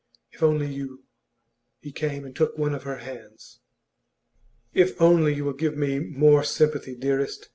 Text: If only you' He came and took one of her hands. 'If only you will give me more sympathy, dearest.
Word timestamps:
If 0.31 0.41
only 0.41 0.65
you' 0.65 1.03
He 1.83 1.91
came 1.91 2.25
and 2.25 2.35
took 2.35 2.57
one 2.57 2.73
of 2.73 2.81
her 2.81 2.95
hands. 2.95 3.59
'If 4.73 4.99
only 4.99 5.35
you 5.35 5.45
will 5.45 5.53
give 5.53 5.77
me 5.77 5.99
more 5.99 6.43
sympathy, 6.43 6.95
dearest. 6.95 7.49